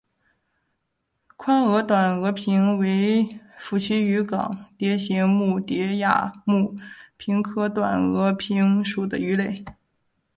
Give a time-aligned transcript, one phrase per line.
[1.37, 6.75] 宽额短额鲆为辐鳍鱼纲鲽形目鲽亚目
[7.19, 9.63] 鲆科短额鲆属的鱼类。